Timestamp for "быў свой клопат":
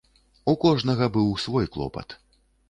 1.19-2.19